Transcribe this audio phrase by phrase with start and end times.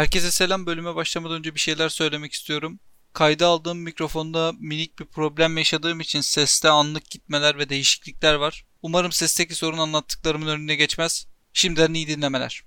[0.00, 0.66] Herkese selam.
[0.66, 2.80] Bölüme başlamadan önce bir şeyler söylemek istiyorum.
[3.12, 8.66] Kayda aldığım mikrofonda minik bir problem yaşadığım için seste anlık gitmeler ve değişiklikler var.
[8.82, 11.26] Umarım sesteki sorun anlattıklarımın önüne geçmez.
[11.52, 12.62] Şimdiden iyi dinlemeler.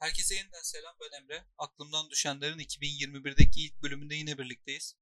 [0.00, 1.44] Herkese yeniden selam ben Emre.
[1.58, 4.94] Aklımdan düşenlerin 2021'deki ilk bölümünde yine birlikteyiz.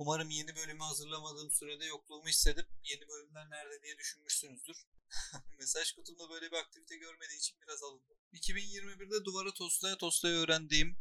[0.00, 4.86] Umarım yeni bölümü hazırlamadığım sürede yokluğumu hissedip yeni bölümler nerede diye düşünmüşsünüzdür.
[5.58, 8.16] Mesaj kutumda böyle bir aktivite görmediği için biraz alındım.
[8.32, 10.98] 2021'de duvara toslaya toslaya öğrendiğim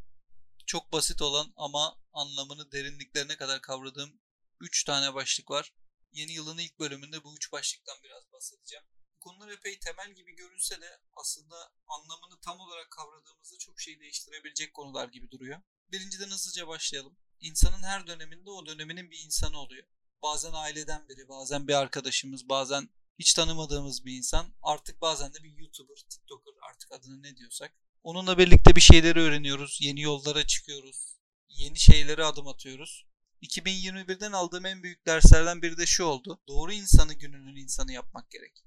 [0.66, 4.22] çok basit olan ama anlamını derinliklerine kadar kavradığım
[4.60, 5.74] 3 tane başlık var.
[6.12, 8.86] Yeni yılın ilk bölümünde bu 3 başlıktan biraz bahsedeceğim.
[9.20, 15.08] Konular epey temel gibi görünse de aslında anlamını tam olarak kavradığımızda çok şey değiştirebilecek konular
[15.08, 15.62] gibi duruyor.
[15.92, 17.18] Birinciden hızlıca başlayalım.
[17.40, 19.84] İnsanın her döneminde o döneminin bir insanı oluyor.
[20.24, 24.54] Bazen aileden biri, bazen bir arkadaşımız, bazen hiç tanımadığımız bir insan.
[24.62, 27.74] Artık bazen de bir YouTuber, TikToker artık adını ne diyorsak.
[28.04, 31.18] Onunla birlikte bir şeyleri öğreniyoruz, yeni yollara çıkıyoruz,
[31.50, 33.06] yeni şeylere adım atıyoruz.
[33.42, 36.42] 2021'den aldığım en büyük derslerden biri de şu oldu.
[36.48, 38.64] Doğru insanı gününün insanı yapmak gerek.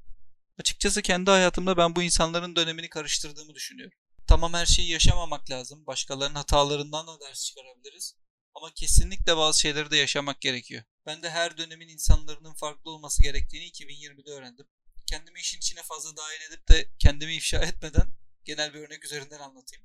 [0.58, 3.98] Açıkçası kendi hayatımda ben bu insanların dönemini karıştırdığımı düşünüyorum.
[4.26, 5.86] Tamam her şeyi yaşamamak lazım.
[5.86, 8.16] Başkalarının hatalarından da ders çıkarabiliriz.
[8.54, 10.82] Ama kesinlikle bazı şeyleri de yaşamak gerekiyor.
[11.06, 14.66] Ben de her dönemin insanların farklı olması gerektiğini 2020'de öğrendim.
[15.06, 19.84] Kendimi işin içine fazla dahil edip de kendimi ifşa etmeden genel bir örnek üzerinden anlatayım.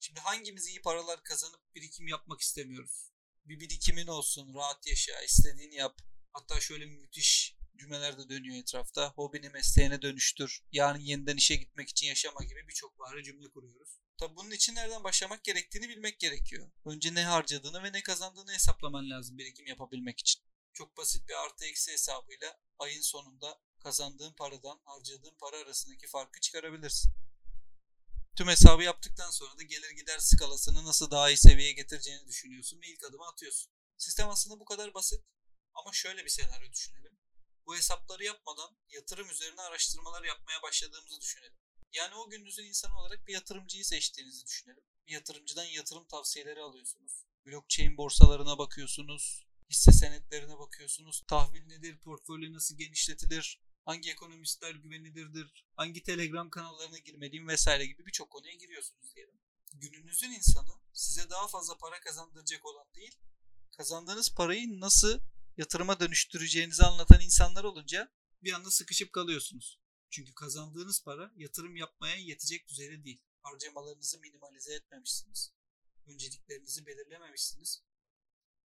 [0.00, 3.12] Şimdi hangimiz iyi paralar kazanıp birikim yapmak istemiyoruz?
[3.44, 5.98] Bir birikimin olsun, rahat yaşa, istediğini yap.
[6.32, 9.12] Hatta şöyle müthiş cümleler de dönüyor etrafta.
[9.16, 10.62] Hobini mesleğine dönüştür.
[10.72, 14.05] Yarın yeniden işe gitmek için yaşama gibi birçok bari cümle kuruyoruz.
[14.18, 16.70] Tabi bunun için nereden başlamak gerektiğini bilmek gerekiyor.
[16.84, 20.42] Önce ne harcadığını ve ne kazandığını hesaplaman lazım birikim yapabilmek için.
[20.72, 27.12] Çok basit bir artı eksi hesabıyla ayın sonunda kazandığın paradan harcadığın para arasındaki farkı çıkarabilirsin.
[28.36, 32.86] Tüm hesabı yaptıktan sonra da gelir gider skalasını nasıl daha iyi seviyeye getireceğini düşünüyorsun ve
[32.86, 33.72] ilk adımı atıyorsun.
[33.96, 35.24] Sistem aslında bu kadar basit
[35.74, 37.18] ama şöyle bir senaryo düşünelim.
[37.66, 41.58] Bu hesapları yapmadan yatırım üzerine araştırmalar yapmaya başladığımızı düşünelim.
[41.92, 44.84] Yani o gündüzün insanı olarak bir yatırımcıyı seçtiğinizi düşünelim.
[45.06, 47.24] Bir yatırımcıdan yatırım tavsiyeleri alıyorsunuz.
[47.46, 49.46] Blockchain borsalarına bakıyorsunuz.
[49.70, 51.24] Hisse senetlerine bakıyorsunuz.
[51.28, 51.98] Tahvil nedir?
[51.98, 53.60] Portföy nasıl genişletilir?
[53.84, 55.66] Hangi ekonomistler güvenilirdir?
[55.76, 59.40] Hangi telegram kanallarına girmeliyim vesaire gibi birçok konuya giriyorsunuz diyelim.
[59.72, 63.18] Gününüzün insanı size daha fazla para kazandıracak olan değil,
[63.76, 65.20] kazandığınız parayı nasıl
[65.56, 69.80] yatırıma dönüştüreceğinizi anlatan insanlar olunca bir anda sıkışıp kalıyorsunuz.
[70.10, 73.22] Çünkü kazandığınız para yatırım yapmaya yetecek düzeyde değil.
[73.42, 75.52] Harcamalarınızı minimalize etmemişsiniz.
[76.06, 77.82] Önceliklerinizi belirlememişsiniz.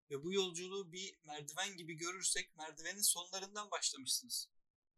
[0.09, 4.49] Ve bu yolculuğu bir merdiven gibi görürsek merdivenin sonlarından başlamışsınız.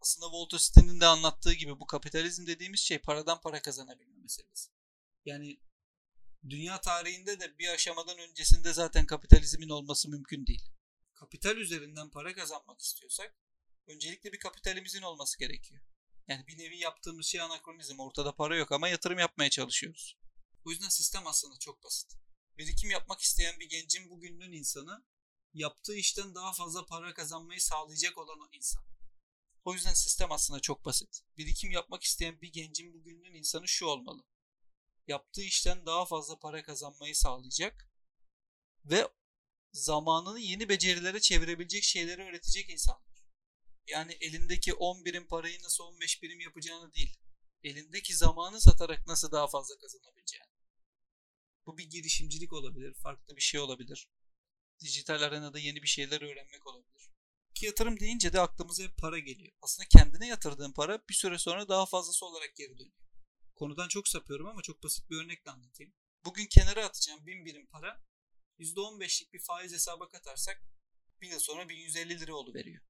[0.01, 4.71] Aslında Voltaire de anlattığı gibi bu kapitalizm dediğimiz şey paradan para kazanabilme meselesi.
[5.25, 5.59] Yani
[6.49, 10.69] dünya tarihinde de bir aşamadan öncesinde zaten kapitalizmin olması mümkün değil.
[11.13, 13.35] Kapital üzerinden para kazanmak istiyorsak
[13.87, 15.81] öncelikle bir kapitalimizin olması gerekiyor.
[16.27, 17.99] Yani bir nevi yaptığımız şey anakronizm.
[17.99, 20.17] Ortada para yok ama yatırım yapmaya çalışıyoruz.
[20.65, 22.13] O yüzden sistem aslında çok basit.
[22.57, 25.05] Birikim yapmak isteyen bir gencin bugünün insanı
[25.53, 28.83] yaptığı işten daha fazla para kazanmayı sağlayacak olan o insan.
[29.65, 31.21] O yüzden sistem aslında çok basit.
[31.37, 34.23] Birikim yapmak isteyen bir gencin bugünün insanı şu olmalı.
[35.07, 37.89] Yaptığı işten daha fazla para kazanmayı sağlayacak
[38.85, 39.07] ve
[39.73, 42.97] zamanını yeni becerilere çevirebilecek şeyleri öğretecek insan.
[43.87, 47.17] Yani elindeki 10 birim parayı nasıl 15 birim yapacağını değil.
[47.63, 50.47] Elindeki zamanı satarak nasıl daha fazla kazanabileceğini.
[51.65, 54.09] Bu bir girişimcilik olabilir, farklı bir şey olabilir.
[54.79, 57.09] Dijital arenada yeni bir şeyler öğrenmek olabilir.
[57.55, 59.53] Ki yatırım deyince de aklımıza hep para geliyor.
[59.61, 63.05] Aslında kendine yatırdığın para bir süre sonra daha fazlası olarak geri dönüyor.
[63.55, 65.93] Konudan çok sapıyorum ama çok basit bir örnekle anlatayım.
[66.25, 68.03] Bugün kenara atacağım 1000 birim para
[68.59, 70.61] %15'lik bir faiz hesaba katarsak
[71.21, 72.83] bir yıl sonra 1150 lira veriyor.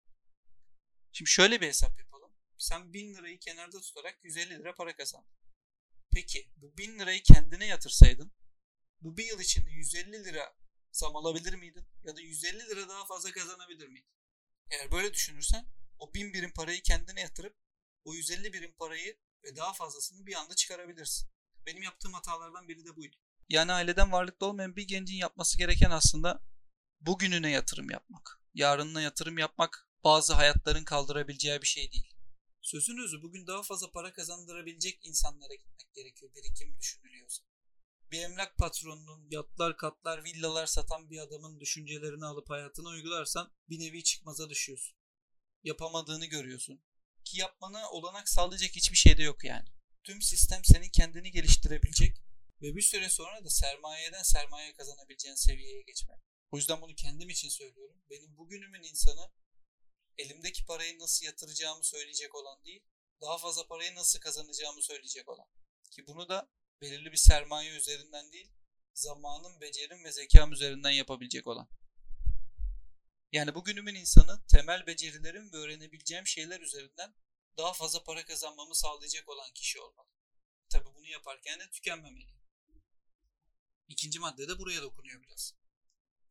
[1.16, 2.32] Şimdi şöyle bir hesap yapalım.
[2.58, 5.36] Sen 1000 lirayı kenarda tutarak 150 lira para kazandın.
[6.12, 8.32] Peki bu 1000 lirayı kendine yatırsaydın
[9.02, 10.56] bu bir yıl içinde 150 lira
[10.92, 11.88] zam alabilir miydin?
[12.04, 14.10] Ya da 150 lira daha fazla kazanabilir miydin?
[14.72, 15.66] Eğer böyle düşünürsen
[16.00, 17.58] o 1000 birim parayı kendine yatırıp
[18.04, 21.30] o 150 birim parayı ve daha fazlasını bir anda çıkarabilirsin.
[21.66, 23.16] Benim yaptığım hatalardan biri de buydu.
[23.50, 26.42] Yani aileden varlıklı olmayan bir gencin yapması gereken aslında
[27.00, 28.42] bugününe yatırım yapmak.
[28.54, 32.14] Yarınına yatırım yapmak bazı hayatların kaldırabileceği bir şey değil.
[32.62, 37.44] Sözün özü bugün daha fazla para kazandırabilecek insanlara gitmek gerekiyor birikim düşünülüyorsa.
[38.12, 44.04] Bir emlak patronunun yatlar, katlar, villalar satan bir adamın düşüncelerini alıp hayatına uygularsan bir nevi
[44.04, 44.98] çıkmaza düşüyorsun.
[45.64, 46.82] Yapamadığını görüyorsun.
[47.24, 49.68] Ki yapmana olanak sağlayacak hiçbir şey de yok yani.
[50.04, 52.18] Tüm sistem senin kendini geliştirebilecek
[52.62, 56.20] Ve bir süre sonra da sermayeden sermaye kazanabileceğin seviyeye geçmek.
[56.52, 57.96] O yüzden bunu kendim için söylüyorum.
[58.10, 59.32] Benim bugünümün insanı
[60.18, 62.84] elimdeki parayı nasıl yatıracağımı söyleyecek olan değil,
[63.22, 65.48] daha fazla parayı nasıl kazanacağımı söyleyecek olan.
[65.92, 66.50] Ki bunu da
[66.82, 68.52] belirli bir sermaye üzerinden değil,
[68.94, 71.70] zamanın, becerim ve zekam üzerinden yapabilecek olan.
[73.32, 77.16] Yani bugünümün insanı temel becerilerim ve öğrenebileceğim şeyler üzerinden
[77.58, 80.08] daha fazla para kazanmamı sağlayacak olan kişi olmalı.
[80.70, 82.36] Tabi bunu yaparken de tükenmemeli.
[83.88, 85.54] İkinci madde de buraya dokunuyor biraz.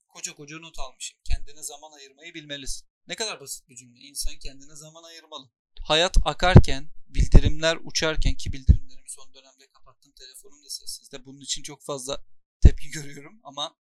[0.08, 1.18] Koca koca not almışım.
[1.24, 2.88] Kendine zaman ayırmayı bilmelisin.
[3.06, 4.00] Ne kadar basit bir cümle.
[4.00, 5.50] İnsan kendine zaman ayırmalı.
[5.80, 10.12] Hayat akarken, bildirimler uçarken ki bildirimlerimi son dönemde kapattım.
[10.12, 11.24] Telefonum da sessizde.
[11.24, 12.24] Bunun için çok fazla
[12.60, 13.76] tepki görüyorum ama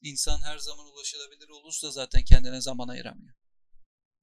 [0.00, 3.36] insan her zaman ulaşılabilir olursa zaten kendine zaman ayıramıyor.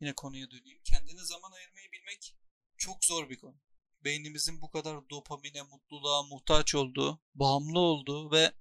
[0.01, 0.81] Yine konuya döneyim.
[0.83, 2.35] Kendine zaman ayırmayı bilmek
[2.77, 3.55] çok zor bir konu.
[4.03, 8.51] Beynimizin bu kadar dopamine, mutluluğa muhtaç olduğu, bağımlı olduğu ve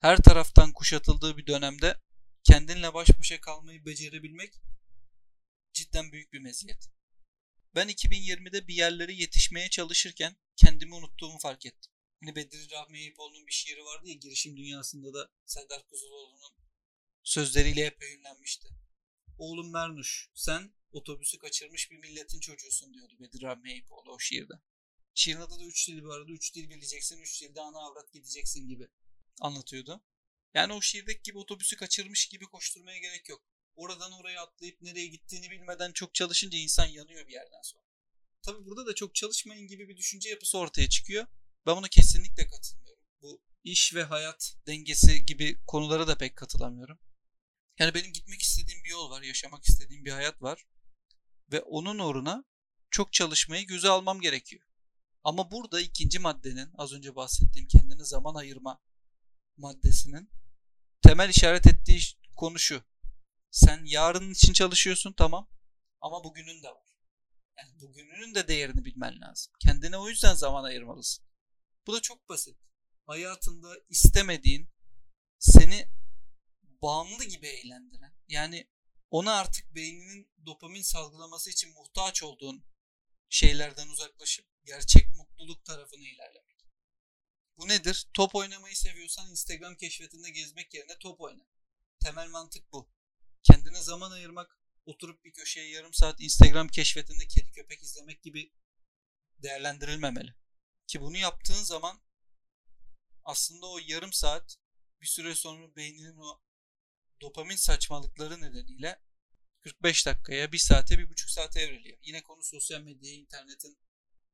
[0.00, 2.00] her taraftan kuşatıldığı bir dönemde
[2.44, 4.54] kendinle baş başa kalmayı becerebilmek
[5.80, 6.90] cidden büyük bir meziyet.
[7.74, 11.92] Ben 2020'de bir yerlere yetişmeye çalışırken kendimi unuttuğumu fark ettim.
[12.20, 16.54] Hani Bedri Rahmi Eyüpoğlu'nun bir şiiri vardı ya girişim dünyasında da Serdar Kuzuloğlu'nun
[17.22, 18.68] sözleriyle hep övünlenmişti.
[19.38, 24.54] Oğlum Mernuş sen otobüsü kaçırmış bir milletin çocuğusun diyordu Bedir Rahmi Eyüpoğlu o şiirde.
[25.14, 26.32] Şiirin adı da üç dil bu arada.
[26.32, 28.88] Üç dil bileceksin, üç dilde ana avrat gideceksin gibi
[29.40, 30.04] anlatıyordu.
[30.54, 33.42] Yani o şiirdeki gibi otobüsü kaçırmış gibi koşturmaya gerek yok.
[33.80, 37.84] Oradan oraya atlayıp nereye gittiğini bilmeden çok çalışınca insan yanıyor bir yerden sonra.
[38.42, 41.26] Tabi burada da çok çalışmayın gibi bir düşünce yapısı ortaya çıkıyor.
[41.66, 43.04] Ben buna kesinlikle katılmıyorum.
[43.22, 46.98] Bu iş ve hayat dengesi gibi konulara da pek katılamıyorum.
[47.78, 50.66] Yani benim gitmek istediğim bir yol var, yaşamak istediğim bir hayat var.
[51.52, 52.44] Ve onun uğruna
[52.90, 54.66] çok çalışmayı göze almam gerekiyor.
[55.24, 58.80] Ama burada ikinci maddenin az önce bahsettiğim kendine zaman ayırma
[59.56, 60.30] maddesinin
[61.02, 62.00] temel işaret ettiği
[62.36, 62.89] konu şu.
[63.50, 65.50] Sen yarının için çalışıyorsun tamam
[66.00, 66.96] ama bugünün de var.
[67.58, 69.52] Yani bugününün de değerini bilmen lazım.
[69.60, 71.26] Kendine o yüzden zaman ayırmalısın.
[71.86, 72.58] Bu da çok basit.
[73.06, 74.70] Hayatında istemediğin,
[75.38, 75.88] seni
[76.82, 78.70] bağımlı gibi eğlendiren, yani
[79.10, 82.64] ona artık beyninin dopamin salgılaması için muhtaç olduğun
[83.28, 86.66] şeylerden uzaklaşıp gerçek mutluluk tarafına ilerlemek.
[87.58, 88.08] Bu nedir?
[88.14, 91.46] Top oynamayı seviyorsan Instagram keşfetinde gezmek yerine top oyna.
[92.00, 92.92] Temel mantık bu.
[93.42, 98.52] Kendine zaman ayırmak, oturup bir köşeye yarım saat Instagram keşfetinde kedi köpek izlemek gibi
[99.38, 100.34] değerlendirilmemeli.
[100.86, 102.02] Ki bunu yaptığın zaman
[103.24, 104.56] aslında o yarım saat
[105.00, 106.42] bir süre sonra beyninin o
[107.20, 109.02] dopamin saçmalıkları nedeniyle
[109.60, 111.98] 45 dakikaya, 1 saate, 1,5 saate evriliyor.
[112.02, 113.78] Yine konu sosyal medyaya, internetin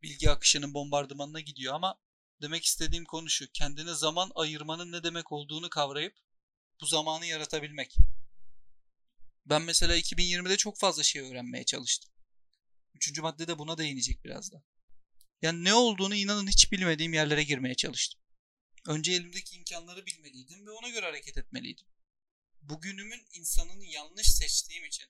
[0.02, 2.00] bilgi akışının bombardımanına gidiyor ama
[2.42, 3.52] demek istediğim konu şu.
[3.52, 6.16] Kendine zaman ayırmanın ne demek olduğunu kavrayıp
[6.80, 7.96] bu zamanı yaratabilmek.
[9.46, 12.12] Ben mesela 2020'de çok fazla şey öğrenmeye çalıştım.
[12.94, 14.62] Üçüncü madde de buna değinecek biraz da.
[15.42, 18.20] Yani ne olduğunu inanın hiç bilmediğim yerlere girmeye çalıştım.
[18.86, 21.86] Önce elimdeki imkanları bilmeliydim ve ona göre hareket etmeliydim.
[22.62, 25.06] Bugünümün insanını yanlış seçtiğim için,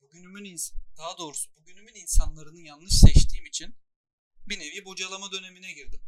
[0.00, 0.58] bugünümün
[0.98, 3.74] daha doğrusu bugünümün insanlarını yanlış seçtiğim için
[4.46, 6.00] bir nevi bocalama dönemine girdim.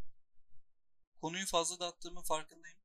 [1.20, 2.78] Konuyu fazla dağıttığımın farkındayım.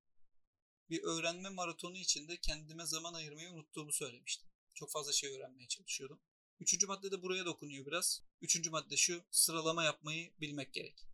[0.90, 4.48] Bir öğrenme maratonu içinde kendime zaman ayırmayı unuttuğumu söylemiştim.
[4.76, 6.22] Çok fazla şey öğrenmeye çalışıyordum.
[6.60, 8.22] Üçüncü madde de buraya dokunuyor biraz.
[8.42, 11.08] Üçüncü madde şu, sıralama yapmayı bilmek gerek.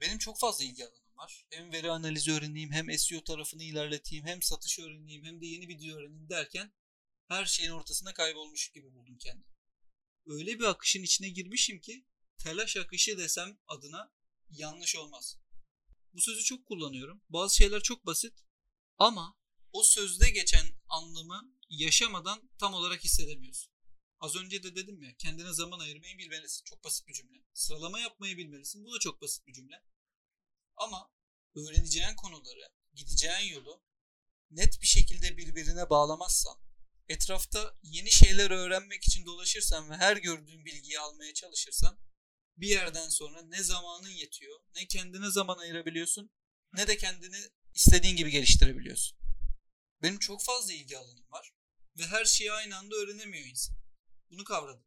[0.00, 1.46] Benim çok fazla ilgi alanım var.
[1.50, 5.96] Hem veri analizi öğreneyim, hem SEO tarafını ilerleteyim, hem satış öğreneyim, hem de yeni video
[5.96, 6.72] öğreneyim derken
[7.28, 9.48] her şeyin ortasında kaybolmuş gibi buldum kendimi.
[10.26, 12.06] Öyle bir akışın içine girmişim ki
[12.38, 14.12] telaş akışı desem adına
[14.50, 15.38] yanlış olmaz.
[16.12, 17.22] Bu sözü çok kullanıyorum.
[17.28, 18.34] Bazı şeyler çok basit
[18.98, 19.38] ama
[19.72, 23.72] o sözde geçen anlamı yaşamadan tam olarak hissedemiyorsun.
[24.20, 26.64] Az önce de dedim ya kendine zaman ayırmayı bilmelisin.
[26.64, 27.38] Çok basit bir cümle.
[27.54, 28.84] Sıralama yapmayı bilmelisin.
[28.84, 29.82] Bu da çok basit bir cümle.
[30.76, 31.10] Ama
[31.56, 33.82] öğreneceğin konuları, gideceğin yolu
[34.50, 36.56] net bir şekilde birbirine bağlamazsan,
[37.08, 41.98] etrafta yeni şeyler öğrenmek için dolaşırsan ve her gördüğün bilgiyi almaya çalışırsan
[42.56, 46.30] bir yerden sonra ne zamanın yetiyor, ne kendine zaman ayırabiliyorsun,
[46.72, 47.36] ne de kendini
[47.74, 49.18] istediğin gibi geliştirebiliyorsun.
[50.02, 51.57] Benim çok fazla ilgi alanım var
[51.98, 53.76] ve her şeyi aynı anda öğrenemiyor insan.
[54.30, 54.84] Bunu kavradım.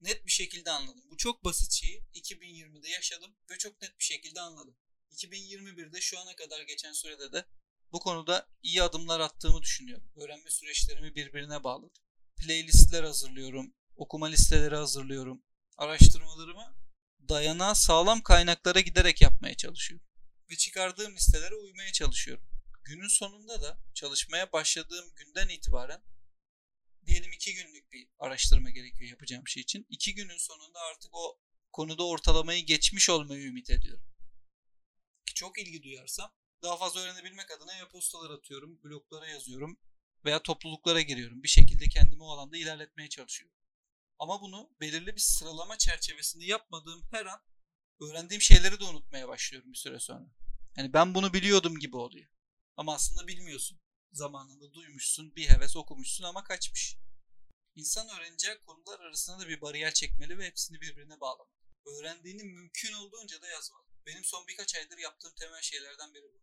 [0.00, 1.04] Net bir şekilde anladım.
[1.10, 4.76] Bu çok basit şeyi 2020'de yaşadım ve çok net bir şekilde anladım.
[5.10, 7.44] 2021'de şu ana kadar geçen sürede de
[7.92, 10.12] bu konuda iyi adımlar attığımı düşünüyorum.
[10.16, 12.02] Öğrenme süreçlerimi birbirine bağladım.
[12.36, 15.42] Playlistler hazırlıyorum, okuma listeleri hazırlıyorum.
[15.76, 16.76] Araştırmalarımı
[17.28, 20.06] dayanağı sağlam kaynaklara giderek yapmaya çalışıyorum.
[20.50, 22.44] ve çıkardığım listelere uymaya çalışıyorum.
[22.84, 26.02] Günün sonunda da çalışmaya başladığım günden itibaren
[27.06, 29.86] diyelim iki günlük bir araştırma gerekiyor yapacağım şey için.
[29.88, 31.38] İki günün sonunda artık o
[31.72, 34.04] konuda ortalamayı geçmiş olmayı ümit ediyorum.
[35.34, 36.32] Çok ilgi duyarsam
[36.62, 39.78] daha fazla öğrenebilmek adına e-postalar atıyorum, bloglara yazıyorum
[40.24, 41.42] veya topluluklara giriyorum.
[41.42, 43.56] Bir şekilde kendimi o alanda ilerletmeye çalışıyorum.
[44.18, 47.40] Ama bunu belirli bir sıralama çerçevesinde yapmadığım her an
[48.00, 50.26] öğrendiğim şeyleri de unutmaya başlıyorum bir süre sonra.
[50.76, 52.30] Yani ben bunu biliyordum gibi oluyor.
[52.76, 53.80] Ama aslında bilmiyorsun.
[54.14, 56.96] Zamanında duymuşsun, bir heves okumuşsun ama kaçmış.
[57.74, 61.48] İnsan öğreneceği konular arasında da bir bariyer çekmeli ve hepsini birbirine bağlamalı.
[61.86, 63.84] Öğrendiğini mümkün olduğunca da yazmalı.
[64.06, 66.42] Benim son birkaç aydır yaptığım temel şeylerden biri bu.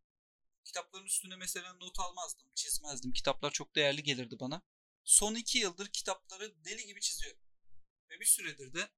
[0.66, 3.13] Kitapların üstüne mesela not almazdım, çizmezdim.
[3.13, 4.62] Kitaplar çok değerli gelirdi bana.
[5.04, 7.42] Son iki yıldır kitapları deli gibi çiziyorum.
[8.10, 8.90] Ve bir süredir de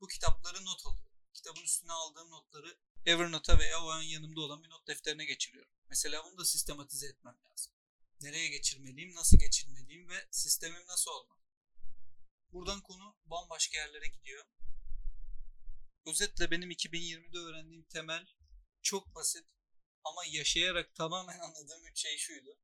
[0.00, 1.12] bu kitapları not alıyorum.
[1.34, 5.72] Kitabın üstüne aldığım notları Evernote'a veya o an yanımda olan bir not defterine geçiriyorum.
[5.88, 7.77] Mesela bunu da sistematize etmem lazım.
[8.20, 11.38] Nereye geçirmeliyim, nasıl geçirmeliyim ve sistemim nasıl olmalı?
[12.52, 14.44] Buradan konu bambaşka yerlere gidiyor.
[16.06, 18.26] Özetle benim 2020'de öğrendiğim temel
[18.82, 19.44] çok basit
[20.04, 22.58] ama yaşayarak tamamen anladığım üç şey şuydu.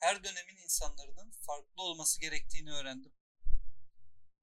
[0.00, 3.12] Her dönemin insanların farklı olması gerektiğini öğrendim.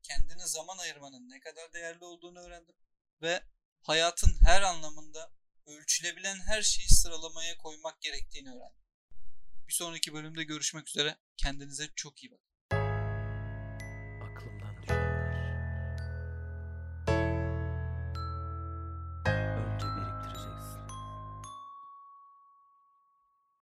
[0.03, 2.75] Kendine zaman ayırmanın ne kadar değerli olduğunu öğrendim.
[3.21, 3.43] Ve
[3.81, 5.31] hayatın her anlamında
[5.65, 8.82] ölçülebilen her şeyi sıralamaya koymak gerektiğini öğrendim.
[9.67, 11.17] Bir sonraki bölümde görüşmek üzere.
[11.37, 12.52] Kendinize çok iyi bakın.